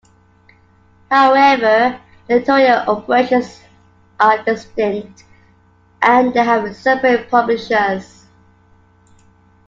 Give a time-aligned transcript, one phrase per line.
[1.11, 3.61] However, their editorial operations
[4.19, 5.25] are distinct
[6.01, 8.25] and they have separate publishers.